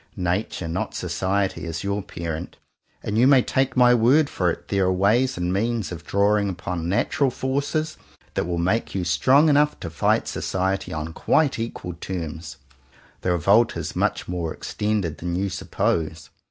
[0.17, 2.57] Nature, not Society is your parent;
[3.03, 6.49] and you may take my word for it there are ways and means of drawing
[6.49, 7.97] upon natural forces
[8.33, 12.57] that will make you strong enough to fight Society on quite equal terms.
[13.21, 16.31] The revolt is much more extended than you suppose.